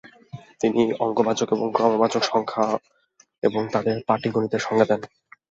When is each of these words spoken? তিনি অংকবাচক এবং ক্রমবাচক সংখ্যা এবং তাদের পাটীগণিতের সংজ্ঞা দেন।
তিনি 0.61 0.81
অংকবাচক 0.99 1.47
এবং 1.51 1.67
ক্রমবাচক 1.71 2.23
সংখ্যা 2.23 2.65
এবং 3.43 3.61
তাদের 3.73 3.95
পাটীগণিতের 4.07 4.61
সংজ্ঞা 4.61 4.85
দেন। 4.89 5.01